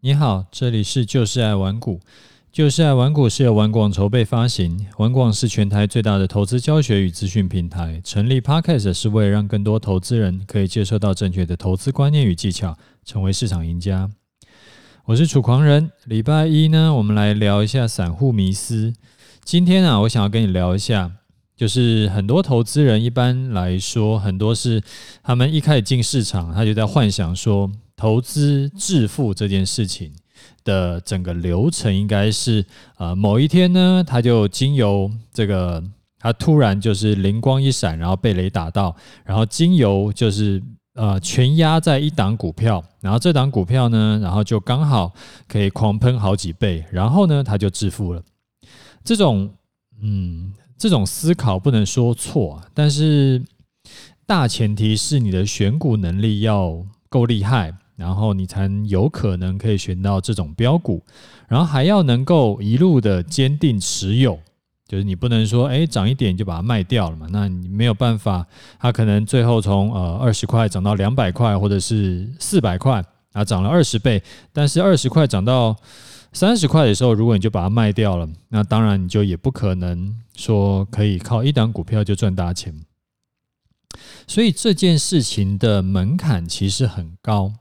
[0.00, 1.98] 你好，这里是就是爱玩股。
[2.52, 8.00] 就是爱玩股是由玩广筹备发行，玩广是全台最大的投资教学与资讯平台。
[8.04, 14.08] 成立 Podcast 是为了让更多投资人可以接受到正确的投资观念与技巧，成为市场赢家。
[15.06, 15.90] 我是楚狂人。
[16.04, 18.94] 礼拜一呢，我们来聊一下散户迷思。
[19.42, 21.10] 今天啊，我想要跟你聊一下，
[21.56, 24.80] 就是很多投资人一般来说，很多是
[25.24, 27.68] 他们一开始进市场，他就在幻想说。
[27.98, 30.12] 投资致富这件事情
[30.62, 32.64] 的整个流程应该是，
[32.96, 35.82] 呃，某一天呢，他就经由这个，
[36.20, 40.62] 他突然就是灵光一闪，然后被雷打到，然后经由就是
[40.94, 45.12] 呃全压在一档股票，然后这档股票呢，然后就刚好
[45.48, 48.22] 可以狂喷好几倍，然后呢，他就致富了。
[49.02, 49.50] 这种
[50.00, 53.42] 嗯，这种思考不能说错，但是
[54.24, 57.74] 大前提是你的选股能力要够厉害。
[57.98, 61.02] 然后你才有可能可以选到这种标股，
[61.48, 64.38] 然后还要能够一路的坚定持有，
[64.86, 68.46] 就是你不能说哎涨一点就把它卖掉了嘛，那你没有办法，
[68.78, 75.76] 它可能最后从呃二十块涨到两百块或者是四百块啊，涨了二十倍，但是二十块涨到
[76.32, 82.72] 三十块的时候，如果你就把它卖掉了，那当然你就也不可能说可以靠一档股票就赚大钱，
[84.28, 87.54] 所以这件事情的门槛其实很高。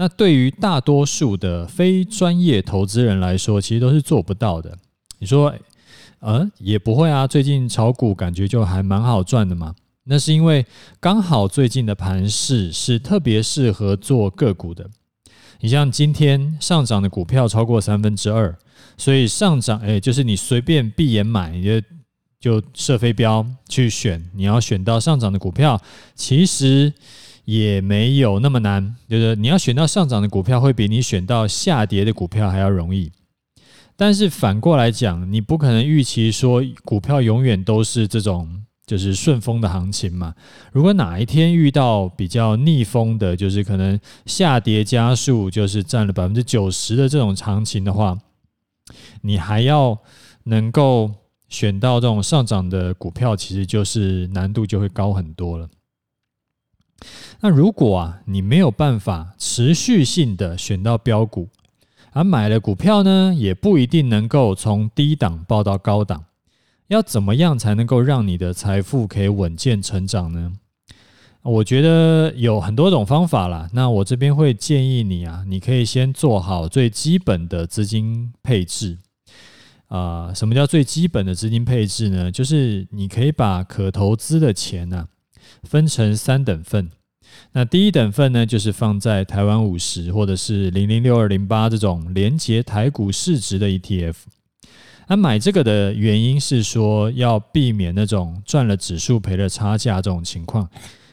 [0.00, 4.78] 那对于大多数的非专业投资人来说，其实都是做不到的。
[5.18, 5.54] 你说，
[6.20, 7.26] 呃，也不会啊。
[7.26, 9.74] 最近炒股感觉就还蛮好赚的嘛。
[10.04, 10.64] 那是因为
[11.00, 14.88] 刚好最近的盘势是特别适合做个股的。
[15.60, 18.56] 你像今天上涨的股票超过三分之二，
[18.96, 21.86] 所以上涨，哎，就是你随便闭眼买，你就
[22.40, 25.78] 就射飞镖去选，你要选到上涨的股票，
[26.14, 26.90] 其实。
[27.50, 33.10] 也没有那么难，就是你要选到上涨的股票，会比你选到下跌的股票还要容易。
[33.96, 40.32] 但是反过来讲，你不可能预期说股票永远都是这种就是顺风的行情嘛。
[40.70, 48.16] 如果哪一天遇到比较逆风的，就是可能下跌加速就是占了百分之九十的这种行情的话，
[49.22, 49.98] 你还要
[50.44, 51.10] 能够
[51.48, 55.68] 选到这种上涨的股票，其实就是难度就会高很多了。
[57.40, 61.48] 那如果啊，你没有办法持续性的选到标股，
[62.12, 66.24] 而买了股票呢，也不一定能够从低档报到高档。
[66.88, 70.52] 要怎么样才能够让你的财富可以稳健成长呢？
[71.42, 73.70] 我觉得有很多种方法啦。
[73.72, 78.98] 那我这边会建议你啊，你可以先做好最基本的资金配置。
[79.86, 82.30] 啊，什么叫最基本的资金配置呢？
[82.30, 85.06] 就是你可以把可投资的钱呢，
[85.62, 86.90] 分成三等份。
[87.52, 94.14] 那第一等份呢，就是放在台湾五十或者是零零六二零八这种连接台股市值的 ETF。
[95.06, 100.68] 那买这个的原因是说，要避免那种赚了指数赔了差价这种情况。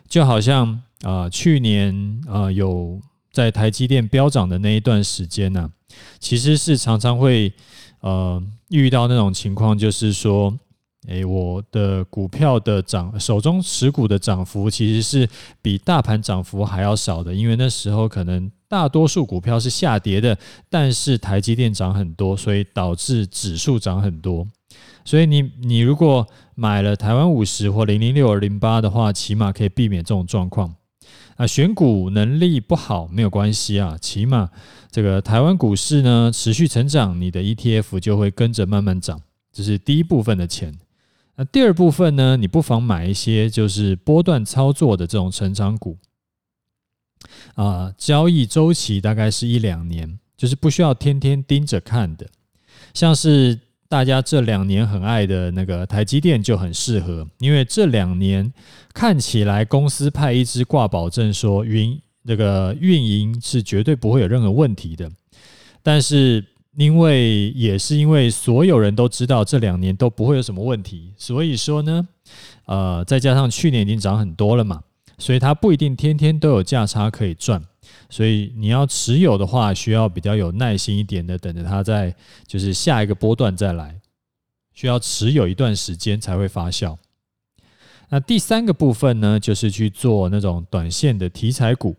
[0.08, 3.00] 就好像啊、去年啊、有
[3.32, 5.72] 在台积电飙涨的那一段时间呢、
[6.20, 7.54] 其实是常常会
[8.02, 10.58] 呃遇到那种情况，就是说。
[11.08, 15.28] 诶，我的股票的涨，手中持股的涨幅其实是
[15.62, 20.38] 比大盘涨幅还要少的，因为那时候可能大多数股票是下跌的，
[20.70, 24.46] 但是台积电涨很多，所以导致指数涨很多。
[25.06, 30.76] 所以你你如果买了台湾五十或零零六二零八的话，起码可以避免这种状况。
[31.38, 34.50] 啊，选股能力不好没有关系啊，起码
[34.92, 39.22] 这个台湾股市呢持续成长，你的 ETF 就会跟着慢慢涨，
[39.54, 40.78] 这是第一部分的钱。
[41.38, 45.96] 那第二部分呢，你不妨买一些就是波段操作的这种成长股，
[47.54, 52.28] 啊，交易周期大概是一两年，就是不需要天天盯着看的。
[52.94, 58.52] 像是大家这两年很爱的那个台积电就很适合，因为这两年
[58.94, 65.12] 看起来公司派一支挂保证说运这个运营是绝对不会有任何问题的，
[65.84, 66.44] 但是。
[66.78, 72.08] 因为也是因为所有人都知道这两年都不会有什么问题，所以说呢，
[72.68, 74.84] 呃，再加上去年已经涨很多了嘛，
[75.18, 77.60] 所以它不一定天天都有价差可以赚，
[78.12, 82.16] 所以你要持有的话，需要比较有耐心一点的，等着它在
[82.46, 84.00] 就是下一个波段再来，
[84.76, 86.96] 需要持有一段时间才会发酵。
[88.10, 91.96] 那第三个部分呢，就是去做那种短线的题材股，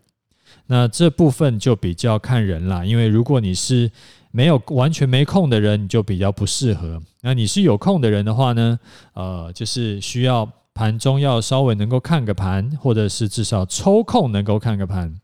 [0.68, 3.90] 那这部分就比较看人啦，因为如果你是
[4.30, 7.00] 没有完全没空的人，你就比较不适合。
[7.22, 8.78] 那你是有空的人的话呢？
[9.14, 15.14] 呃，就是需要盘中要稍微能够看个盘，或者是至少抽空能够看个盘。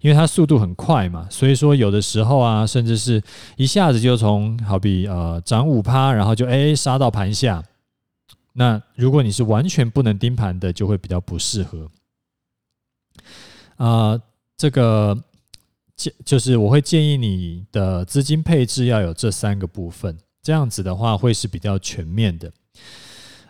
[0.00, 3.22] 因为它速度很快嘛，所以说有的时候啊，甚至是
[3.56, 7.62] 一下子就从好比呃涨五趴，然后就哎杀到盘下。
[8.54, 11.90] 那如果你是完全不能盯盘的，就会比较不适合。
[13.76, 14.22] 啊、呃，
[14.56, 15.16] 这个
[16.00, 22.50] 建就是我会建议你的资金配置要有这三个部分，这样子的话会是比较全面的。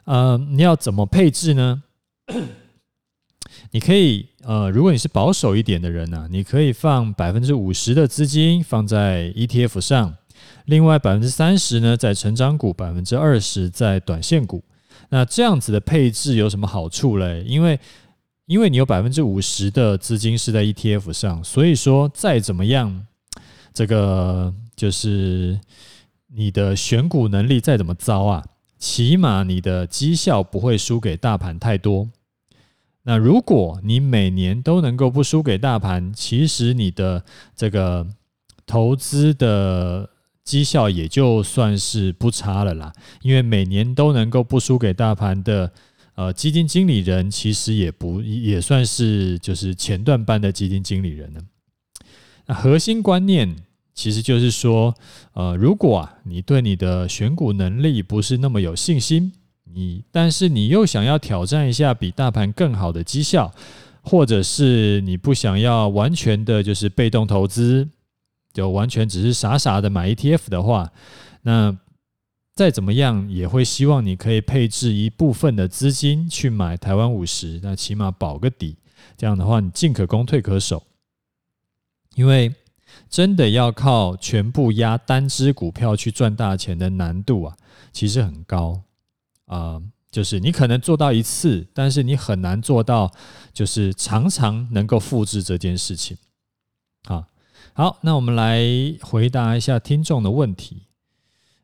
[0.05, 1.85] 呃，你要怎么配置呢？
[3.71, 10.17] 你可以呃，如果你是保守一点的人呢、你可以放百分之五十的资金放在 ETF 上，
[10.65, 14.65] 另外百分之三十呢在成长股，百分之二十在短线股。
[15.11, 17.45] 那这样子的配置有什么好处嘞？
[17.47, 17.79] 因为
[18.51, 23.07] 因为你有百分之五十的资金是在 ETF 上，所以说再怎么样，
[23.73, 25.61] 这个就是
[26.35, 28.45] 你的选股能力再怎么糟啊，
[28.77, 32.11] 起码你的绩效不会输给大盘太多。
[33.05, 37.25] 那如果你每年都能够不输给大盘，其实你的
[37.55, 38.05] 这个
[38.67, 40.11] 投资的。
[40.43, 42.93] 绩效也就算是不差了啦，
[43.23, 45.71] 因为每年都能够不输给大盘的
[46.21, 51.41] 呃基金经理人，其实也不也算是就是前段班的基金经理人呢。
[52.45, 53.57] 那核心观念
[53.95, 54.95] 其实就是说，
[55.33, 59.33] 呃，如果啊你对你的选股能力不是那么有信心，
[59.65, 63.51] 你但是你又想要挑战一下比大盘更好的绩效，
[64.03, 67.89] 或者是你不想要完全的就是被动投资。
[68.53, 70.91] 就完全只是傻傻的买 ETF 的话，
[71.43, 71.75] 那
[72.61, 78.77] 再怎么样也会希望你可以配置一部分的资金去买台湾五十，那起码保个底。
[79.17, 80.83] 这样的话，你进可攻，退可守。
[82.17, 82.55] 因为
[83.09, 87.57] 真的要靠全部压单只股票去赚大钱的难度啊，
[87.93, 88.83] 其实很高
[89.47, 89.81] 啊，
[90.11, 93.11] 就是你可能做到一次，但是你很难做到，
[93.55, 96.15] 就是常常能够复制这件事情
[97.05, 97.27] 啊。
[97.73, 98.63] 好，那我们来
[99.01, 100.89] 回答一下听众的问题。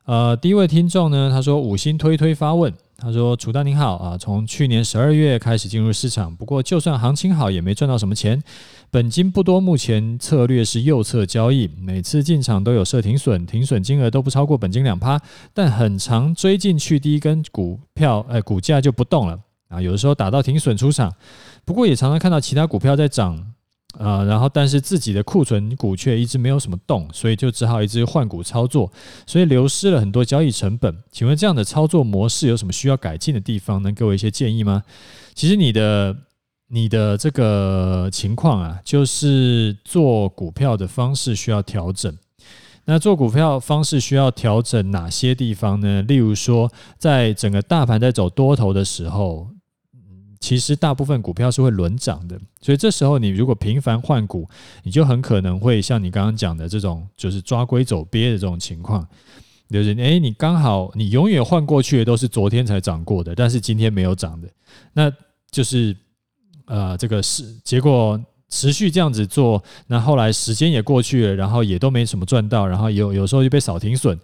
[0.07, 8.41] 呃，第一位听众呢，他说五星推推发问，他说：“楚大您好啊，从去年十二月开始进入市场，不过就算行情好，也没赚到什么钱，
[8.89, 15.21] 本金不多，目前策略是右侧交易，每次进场都有设停损，停损金额都不超过本金两趴，
[15.53, 19.37] 但很常追进去第一根股票，哎，股价就不动了
[19.67, 21.13] 啊，有的时候打到停损出场，
[21.65, 23.45] 不过也常常看到其他股票在涨。”
[23.99, 28.93] 呃，然后但是自己的库存股却一直没有什么动，所以就只好一直换股操作，
[29.27, 30.95] 所以流失了很多交易成本。
[31.11, 33.83] 请问这样的操作模式有什么需要改进的地方？
[33.83, 34.83] 能给我一些建议吗？
[35.35, 36.17] 其实你的
[36.69, 42.15] 你的这个情况啊，就是做股票的方式需要调整。
[42.85, 46.03] 那做股票方式需要调整哪些地方呢？
[46.03, 49.49] 例如说，在整个大盘在走多头的时候。
[50.47, 54.49] 其实大部分股票是会轮涨的，所以这时候你如果频繁换股，
[54.85, 59.05] 你就很可能会像你刚刚讲的这种，就是抓龟走鳖的这种情况，
[59.69, 64.49] 就是诶，你刚好你永远换过去的都是昨天才涨过的，但是今天没有涨的，
[64.93, 65.13] 那
[65.51, 65.97] 就是
[66.67, 68.17] 呃这个是结果
[68.49, 74.17] 持续这样子做，那后来时间也过去了，然后也都没什么赚到，然后有有时候就被扫停损，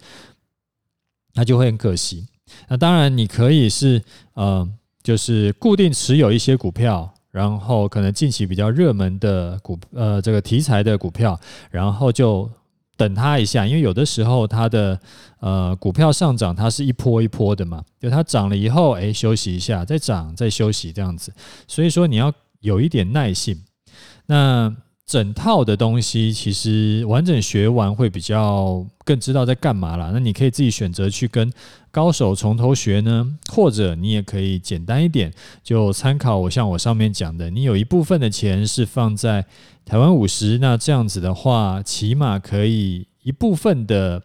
[1.34, 2.28] 那就会很可惜。
[2.68, 4.00] 那当然你可以是
[4.34, 4.72] 呃。
[5.02, 11.38] 就是固定持有一些股票，然后可能近期比较热门的股，呃，这个题材的股票，
[11.70, 12.48] 然后就
[12.96, 15.00] 等它一下，因为有的时候它的
[15.40, 21.32] 呃股票上涨，它是一波一波的嘛，就它涨了以后，哎，休息一下，再涨，再休息这样子，
[21.66, 23.60] 所以说你要有一点耐性。
[24.26, 24.72] 那
[25.04, 30.10] 整套的东西其实完整学完会比较更知道在干嘛啦。
[30.12, 31.52] 那你可以自己选择去跟
[31.90, 35.30] 高手从头学呢，或者你也可以简单一点，
[35.62, 39.44] 就参考我像我上面讲的，你有一部分的钱是放在
[39.84, 44.22] 台湾五十，那这样子的话，起码可以一部分的，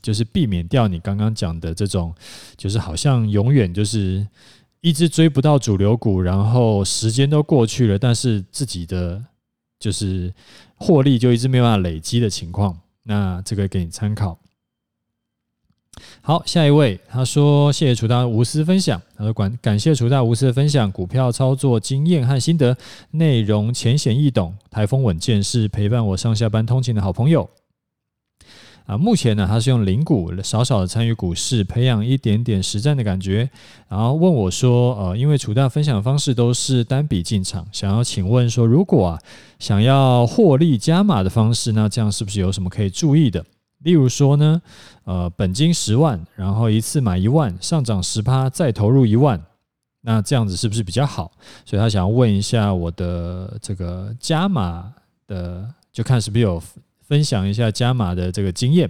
[0.00, 2.14] 就是避免掉你刚刚讲的这种，
[2.56, 4.26] 就是好像永远就是
[4.80, 9.22] 一直追不到主流股，然后时间都过去了，但是自己的。
[9.80, 10.32] 就是
[10.76, 14.38] 获利就一直没办法累积的情况，那这个给你参考。
[16.22, 22.76] 好，下一位他说：“谢谢楚大无私分享。”他说：“感感谢楚大无私的分享，股票操作经验和心得，
[23.10, 27.48] 内容浅显易懂，台风稳健，是陪伴我上下班通勤的好朋友。”
[28.90, 33.48] 啊，目前呢，他是用零股少少的参与股市，培养一点点实战的感觉。
[33.86, 39.18] 然后问我说：“呃，因为楚大分享的方式都是单笔进场，想要请问说，如果啊
[39.60, 43.46] 想要获利加码的方式，那这样是不是有什么可以注意的？
[43.84, 44.60] 例如说呢，
[45.04, 49.40] 呃，本金十万，然后一次买一万，上涨十趴再投入一万，
[50.00, 51.30] 那这样子是不是比较好？
[51.64, 54.92] 所以他想要问一下我的这个加码
[55.28, 56.60] 的就看是不是有
[57.10, 58.88] 分享一下加码的这个经验。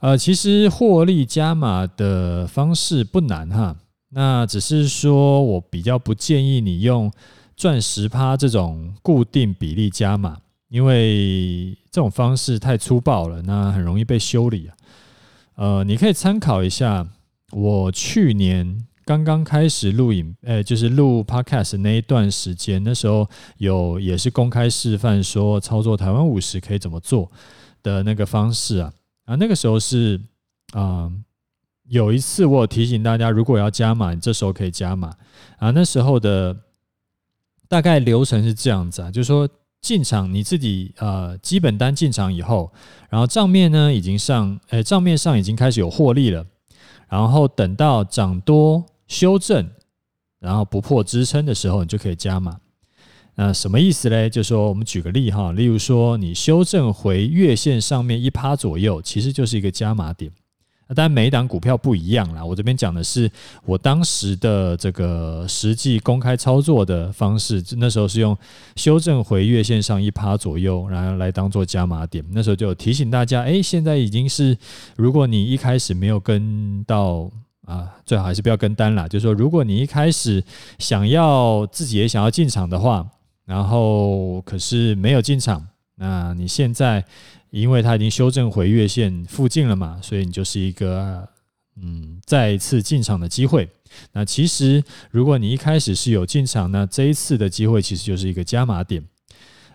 [0.00, 3.76] 呃，其实获利加码的方式不难哈，
[4.08, 7.12] 那只是说我比较不建议你用
[7.54, 10.38] 赚十趴这种固定比例加码，
[10.70, 14.74] 因为这种方式太粗暴了，那很容易被修理啊。
[15.56, 17.06] 呃，你可以参考一下
[17.50, 23.28] 我去年刚刚开始录影，呃，就是录 Podcast 那一段时间，那时候
[23.58, 27.30] 有也是公开示范说操作台湾五十可以怎么做
[27.82, 28.92] 的那个方式啊
[29.24, 30.20] 啊，那个时候是
[30.72, 31.10] 啊、
[31.88, 35.14] 有一次我有提醒大家，如果要加码，你这时候可以加码
[35.58, 35.70] 啊。
[35.70, 36.56] 那时候的
[37.68, 39.48] 大概流程是这样子啊，就是说。
[39.82, 42.72] 进场你自己呃基本单进场以后，
[43.10, 46.46] 然后账面呢已经上，诶账面上已经开始有获利了，
[47.08, 49.68] 然后等到涨多修正，
[50.38, 52.58] 然后不破支撑的时候，你就可以加码。
[53.34, 54.28] 那什么意思嘞？
[54.28, 60.30] 就说我们举个例哈，例如说你修正回月线上面一趴左右，其实就是一个加码点。
[60.94, 63.30] 但每一档股票不一样啦，我这边讲的是
[63.64, 68.36] 我当时的这个实际公开操作的方式，那时候是用
[68.76, 72.22] 修正回月线上一趴左右，然后来当做加码点。
[72.32, 74.54] 那时候就提醒大家，哎，现在已经是，
[74.96, 77.30] 如果你一开始没有跟到
[77.66, 79.06] 啊，最好还是不要跟单啦。
[79.08, 80.42] 就是说，如果你一开始
[80.78, 83.06] 想要自己也想要进场的话，
[83.44, 85.66] 然后可是没有进场，
[85.96, 87.04] 那你现在。
[87.52, 91.28] 因为它已经修正回月线附近了嘛，所以你就是一个
[91.76, 93.68] 嗯再一次进场的机会。
[94.12, 99.04] 那其实如果你一开始是有进场，那这一次的机会其实就是一个加码点。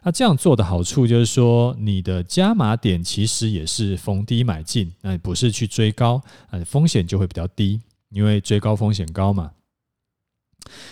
[0.07, 9.51] 那这样做的好处就是说，你的加码点其实也是逢低买进，那不是去追高，呃，风险就会比较低，因为追高风险高嘛。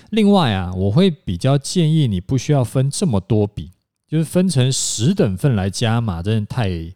[0.09, 3.71] 另外啊，我会比较建议你不需要分这么多笔。
[4.05, 6.93] 就是分成十等份来加码，真的太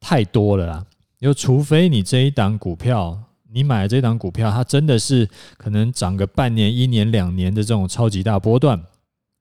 [0.00, 0.84] 太多了啦。
[1.20, 3.16] 就除非你这一档股票，
[3.52, 8.82] 你买的这档股票，它真的是可能涨个半年、一年、两年的这种超级大波段，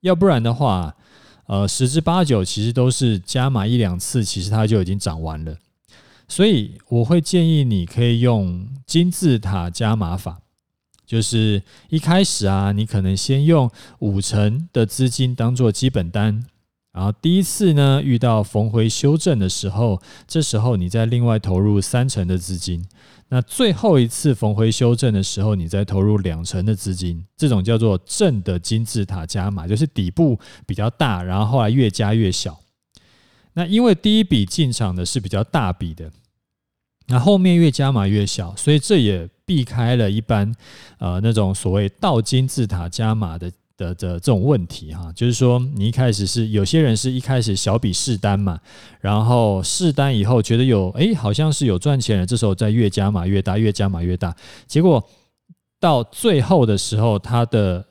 [0.01, 0.95] 要不然的话，
[1.45, 5.57] 呃，十之八九其实都是加码一两次，其实它就已经涨完了。
[6.27, 10.39] 所以我会建议你可以用金字塔加码法，
[11.05, 13.69] 就是一开始啊，你可能先用
[13.99, 16.45] 五成的资金当做基本单。
[16.93, 22.85] 然后第一次呢，遇到逢回修正的时候，这时候你再另外投入三成的资金。
[23.29, 27.25] 那最后一次逢回修正的时候，你再投入两成的资金。
[27.35, 32.59] 这种叫做正的金字塔加码，就是底部比较大，然后后来越加越小。
[33.53, 36.11] 那因为第一笔进场的是比较大笔的，
[37.07, 40.53] 那后面越加码越小，所以这也避开了一般
[40.99, 43.51] 呃那种所谓倒金字塔加码的。
[43.77, 48.59] 的的这种问题哈，就是说你一开始是有些人是一开始小笔试单嘛，
[48.99, 54.35] 然后试单以后觉得有哎好像是有赚钱了，这时候再越加码越大，越加码越大，
[54.67, 55.03] 结果
[55.79, 57.83] 到最后的时候，它的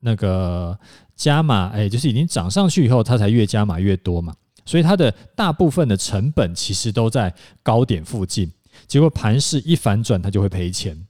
[0.00, 0.78] 那个
[1.14, 8.50] 加码哎就是已经涨上去以后，它才越加码越多嘛，所以它的大部分的成本其实都在高点附近，
[8.86, 11.06] 结果盘势一反转，它就会赔钱。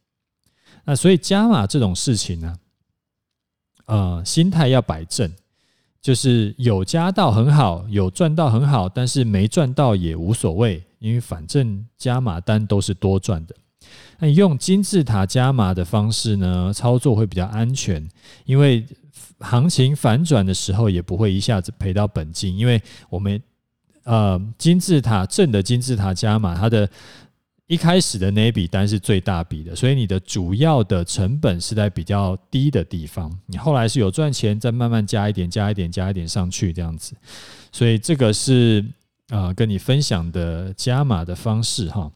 [0.84, 2.56] 那所以加码这种事情呢？
[3.86, 5.32] 呃，心态要摆正，
[6.00, 13.54] 就是有加到很好，有赚到很好，但是没赚到也无所谓，因为反正加码单都是多赚的。
[14.18, 18.06] 那用金字塔加码的方式呢，操作会比较安全，
[18.44, 18.84] 因为
[19.38, 23.40] 行情反转的时候也不会一下子赔到本金，因为我们
[24.04, 26.88] 呃金字塔正的金字塔加码它的。
[27.68, 33.36] 一开始的那一笔单是最大笔的，所以你的主要的成本是在比较低的地方。
[33.46, 37.16] 你后来是有赚钱，再慢慢加一点、加一点、加一点上去这样子。
[37.72, 38.84] 所以这个是
[39.30, 42.12] 啊，跟你分享的加码的方式哈。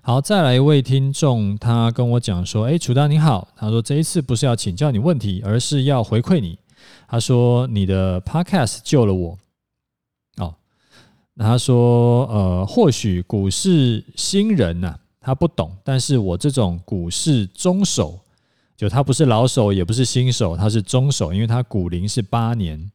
[0.00, 6.56] 好，再来一位听众，他跟我讲说：“哎，楚大你好，他说这一次不是要请教你问题，而是要回馈你。
[7.08, 9.38] 他说你的 Podcast 救了我。”
[11.44, 18.18] 他说：“呃，或许股市新人呐、他不懂，但是我这种股市中手，
[18.76, 22.90] 就他不是老手，也不是新手，他是中手，因为他股龄是八年。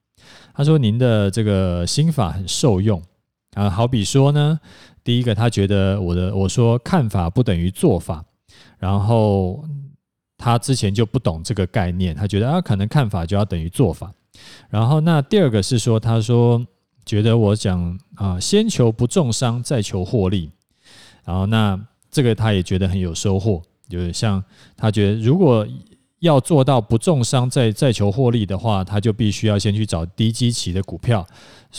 [0.53, 3.01] 他说您的这个心法很受用
[3.55, 4.59] 啊，好比说呢，
[5.05, 8.25] 第一个他觉得我的我说看法不等于做法，
[8.77, 9.63] 然后
[10.37, 14.11] 他之前就不懂这个概念，他觉得啊，可能看法就要等于做法。
[14.69, 16.61] 然后那第二个是说，他说。”
[17.05, 20.51] 觉得我讲啊，先求不重伤，再求获利。
[21.25, 21.79] 然后那
[22.11, 24.43] 这个他也觉得很有收获，就是像
[24.75, 25.67] 他觉得如果
[26.19, 31.25] 要做到不重伤再再求获利的话，他就必须要先去找低基期的股票，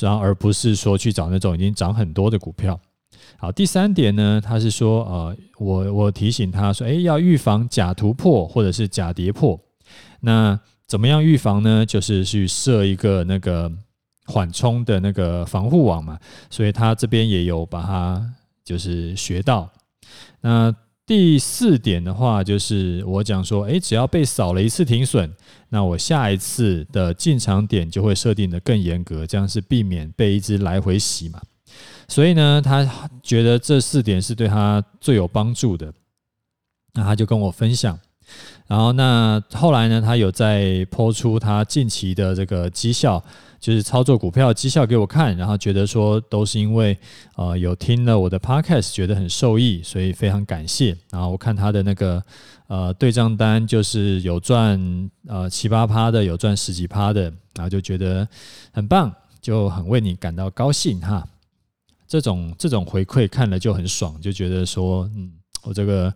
[0.00, 2.78] 然后而不是说去找那种已经涨很多的股票。
[3.38, 9.58] 好，第三点呢，他是说，呃，我我提醒他说，哎，要预防假突破或者是假跌破。
[10.20, 11.84] 那怎么样预防呢？
[11.84, 13.70] 就是去设一个那个
[14.26, 16.18] 缓冲的那个防护网嘛。
[16.50, 19.70] 所以他这边也有把它就是学到。
[20.40, 20.74] 那
[21.06, 25.30] 第四点的话，就是我讲说，哎，只要被扫了一次停损，
[25.68, 31.42] 那我下一次的进场点就会设定得更严格，这样是避免被一直来回洗嘛。
[32.08, 35.92] 所以呢，他觉得这四点是对他最有帮助的，
[36.94, 37.98] 那他就跟我分享。
[38.66, 43.22] 然后那后来呢，他有在抛出他近期的这个绩效，
[43.60, 46.96] 就是操作股票绩效给我看，然后觉得说都是因为
[47.36, 50.96] 呃 有听了我的 podcast，觉得很受益，所以非常感谢。
[51.10, 52.22] 然后我看他的那个
[52.66, 57.22] 呃对账单，就是有赚呃七八趴的，有赚十几趴的，
[57.54, 58.26] 然后就觉得
[58.72, 61.22] 很棒，就很为你感到高兴哈。
[62.08, 65.32] 这种这种回馈看了就很爽，就觉得说，嗯，
[65.64, 66.12] 我这个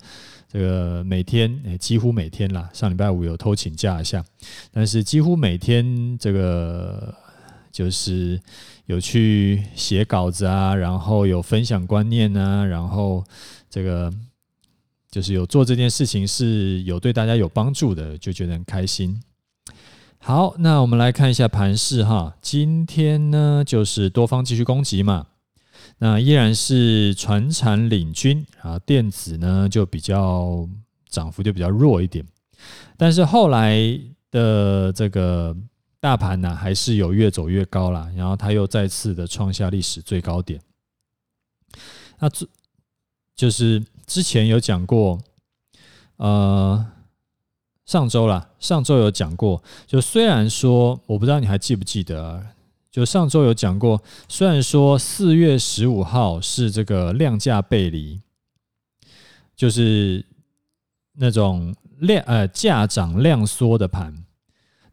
[0.51, 4.25] 这个每天诶，几乎每天啦，上礼拜五有偷请假一下，
[4.73, 7.15] 但是几乎每天这个
[7.71, 8.41] 就是
[8.87, 13.23] 有去写稿子啊，然后有分享观念啊，然后
[13.69, 14.11] 这个
[15.11, 19.21] 就是有做这件事情是有对大家有帮助的，就觉得很开心。
[20.21, 25.27] 好，那我们来看一下盘势哈，今天呢就是多方继续攻击嘛。
[26.01, 30.69] 那依然是传产领军啊，电子呢就比较
[31.09, 32.25] 涨幅就比较弱一点，
[32.97, 33.77] 但是后来
[34.31, 35.57] 的这个
[35.99, 40.61] 大盘呢还是有越走越高啦，然后它又再次的创下历史最高点。
[42.21, 42.47] 那这
[43.35, 45.19] 就是之前有讲过，
[46.19, 46.87] 呃，
[47.87, 52.47] 上周啦，上周有讲过，就虽然说我不知道你还记不记得。
[52.91, 58.21] 就上周有讲过，虽然说四月十五号是这个量价背离，
[59.55, 60.25] 就是
[61.15, 64.25] 那种量呃价涨量缩的盘，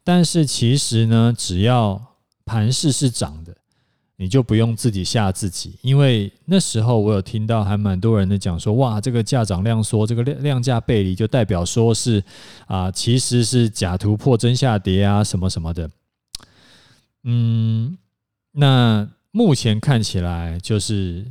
[0.03, 3.55] 但是其实呢，只要盘势是涨的，
[4.17, 12.21] 你就不用自己吓自己，因为那时候我有听到还蛮多人的讲说，哇，这个价涨量缩，这个量量价背离就代表说是
[12.67, 15.89] 啊，其实是假突破真下跌啊，什么什么的。
[17.25, 17.97] 嗯，
[18.51, 21.25] 那目前看起来就是，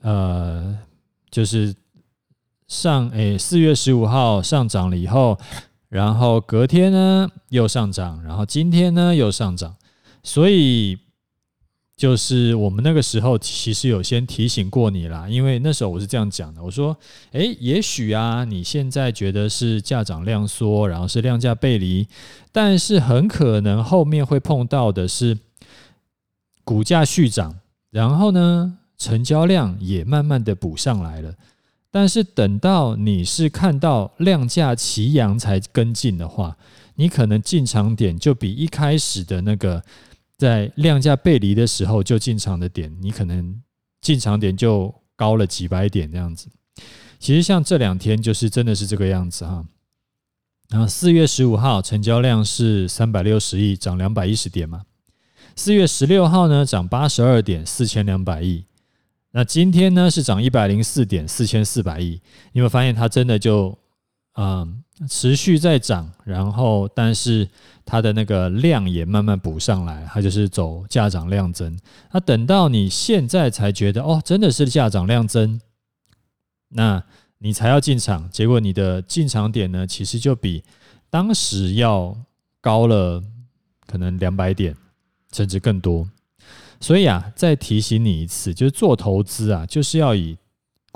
[0.00, 0.78] 呃，
[1.30, 1.74] 就是
[2.66, 5.38] 上诶四月十五号上涨了以后，
[5.88, 9.76] 然后隔天呢又上涨，然后今天呢又上涨，
[10.22, 10.98] 所以。
[11.96, 16.94] 就是我们那个时候其实有先提醒过你啦，因为那时候我是这样讲的，我说，
[17.32, 22.06] 诶，也许啊，你现在觉得是价涨量缩，然后是量价背离，
[22.52, 25.38] 但是很可能后面会碰到的是
[26.64, 31.34] 股价续涨，然后呢，成交量也慢慢的补上来了，
[31.90, 36.58] 但是等到你是看到量价齐扬才跟进的话，
[36.96, 39.82] 你可能进场点就比一开始的那个。
[40.36, 43.62] 在量价背离的时候就进场的点，你可能
[44.00, 46.48] 进场点就高了几百点这样子。
[47.18, 49.64] 其实像这两天就是真的是这个样子哈。
[50.68, 54.82] 然后四月十五号成交量是三百六十亿，涨两百一十点嘛。
[55.54, 58.66] 四月十六号呢涨八十二点，四千两百亿。
[59.30, 62.20] 那今天呢是涨一百零四点，四千四百亿。
[62.52, 63.78] 你有没有发现它真的就
[64.34, 67.48] 嗯持续在涨，然后但是。
[67.88, 71.78] 它的那个量也慢慢补上来，它就是走价涨量增。
[72.10, 75.60] 那等到你现在才觉得哦，真的是价涨量增，
[76.70, 77.00] 那
[77.38, 80.64] 你才要进场，结果你的进场点呢，其实就比
[81.08, 82.16] 当时要
[82.60, 83.22] 高了
[83.86, 84.74] 可能两百点，
[85.32, 86.10] 甚至更多。
[86.80, 90.36] 所以啊，再提醒你一次，就是做投资啊，就是要以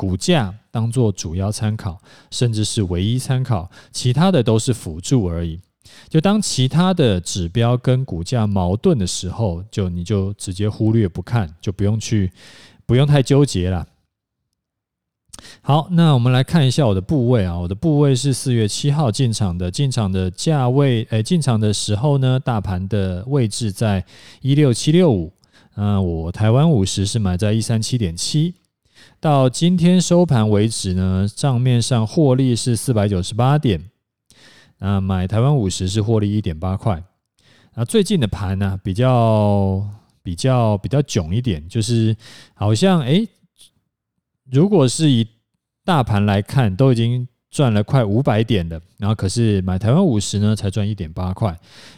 [0.01, 5.61] 股价当做主要参考，甚至是唯一参考，其他的都是辅助而已。
[6.09, 12.33] 就当其他的指标跟股价矛盾的时候，就你就直接忽略不看，就不用去，
[12.87, 13.87] 不用太纠结了。
[15.61, 24.03] 好，那我们来看一下我的部位啊，我的部位是四月七号进场的，进场的价位，诶，进场的时候呢，大盘的位置在
[24.41, 25.31] 一六七六五，
[25.75, 28.55] 嗯，我台湾五十是买在一三七点七，
[29.21, 33.91] 到今天收盘为止呢，账面上获利是四百九十八点。
[34.79, 37.05] 啊，买台湾五十是获利一点八块。
[37.75, 39.87] 啊，最近的盘呢，比较
[40.23, 42.17] 比较比较囧一点，就是
[42.55, 43.29] 好像诶，
[44.51, 45.29] 如果是以
[45.85, 51.55] 大盘来看，都已经赚了快五百点了，然后可是买台湾五十呢，才赚一点八块，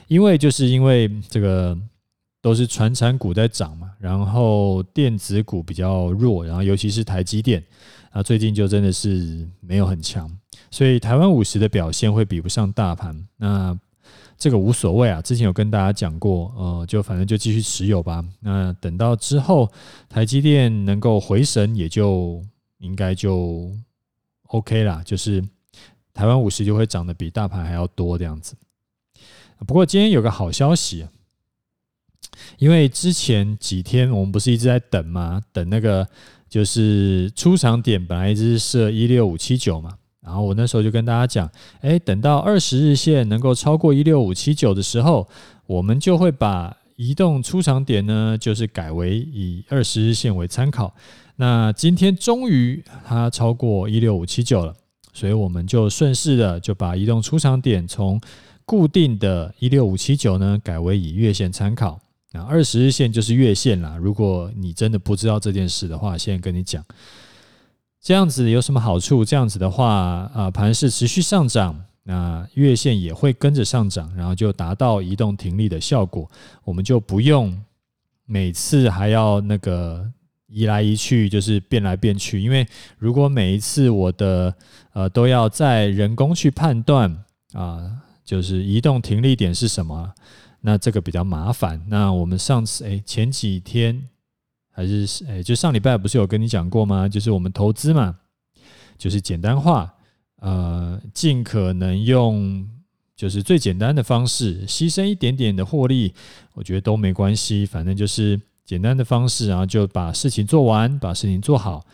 [0.09, 1.79] 因为就是因为这个
[2.43, 7.65] 都是传产股在涨嘛，然后电子股比较弱，然后尤其是台积电
[8.11, 10.31] 啊，最近就真的是没有很强，
[10.71, 13.17] 所以台湾五十的表现会比不上大盘。
[13.37, 13.79] 那
[14.37, 18.25] 这个无所谓啊，之前有跟大家讲过，呃，就反正就继续持有吧。
[18.41, 19.71] 那等到之后
[20.09, 22.45] 台积电能够回神，也就
[22.79, 23.71] 应该就
[24.49, 25.41] OK 啦，就是
[26.13, 28.57] 台湾五十就会涨得比大盘还要多这样子。
[29.65, 31.07] 不过今天有个好消息，
[32.59, 35.41] 因为之前几天我们不是一直在等吗？
[35.53, 36.07] 等那个
[36.49, 39.91] 就是出场点本来一直是设一六五七九嘛。
[40.21, 45.29] 然后我那时候就跟大家讲，哎，等到二十日线能够超过一六五七九的时候，
[45.67, 50.95] 我们就会把移动出场点呢，就是改为以二十日线为参考。
[51.35, 54.73] 那今天终于它超过一六五七九了，
[55.13, 58.21] 所以我们就顺势的就把移动出场点从
[58.65, 61.99] 固定的一六五七九呢，改为以月线参考。
[62.33, 63.97] 那二十日线就是月线啦。
[63.97, 66.85] 如果你真的不知道这件事的话，现在跟你讲。
[68.01, 69.25] 这样子有什么好处？
[69.25, 76.29] 这样子的话，啊，盘势持续上涨，那月线也会跟着上涨，然后就达到移动停利的效果。
[76.65, 77.57] 我们就不用
[78.27, 80.05] 每次还要那个
[80.49, 82.43] 移来移去，就是变来变去。
[82.43, 82.67] 因为
[82.99, 84.53] 如果每一次我的
[84.95, 87.89] 呃都要再人工去判断啊，
[88.25, 90.13] 就是移动停利点是什么，
[90.63, 91.85] 那这个比较麻烦。
[91.89, 94.09] 那我们上次诶前几天。
[94.75, 97.07] 还是诶，就上礼拜不是有跟你讲过吗？
[97.07, 98.17] 就是我们投资嘛，
[98.97, 99.95] 就是简单化，
[100.37, 102.67] 呃，尽可能用
[103.15, 106.15] 就是最简单的方式，牺牲一点点的获利，
[106.55, 107.67] 我觉得都没关系。
[107.67, 111.85] 反正就是简单的方式，然后就把事情做完，把事情做好。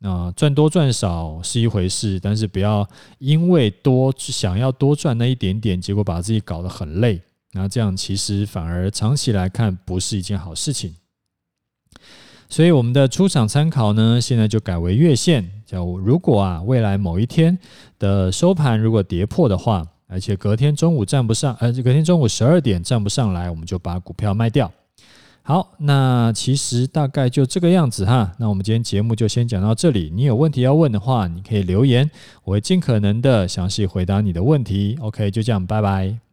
[0.00, 2.84] 啊，赚多赚少是一回事，但是不要
[3.18, 7.22] 因为多想要多赚那一点点，结果把自己搞得很累。
[7.56, 10.94] 那这样其实反而长期来看不是一件好事情。
[12.48, 15.50] 所以我们的出场参考呢，现在就改为月线。
[15.66, 17.58] 叫如果啊，未来某一天
[17.98, 24.70] 的收盘如果跌破的话，而且隔天中午站不上，呃，隔天中午十二点站不上来，我们就把股票卖掉。
[25.42, 28.32] 好，那其实大概就这个样子哈。
[28.38, 30.12] 那我们今天节目就先讲到这里。
[30.14, 32.08] 你有问题要问的话，你可以留言，
[32.44, 34.96] 我会尽可能的详细回答你的问题。
[35.00, 36.25] OK，就这样，拜拜。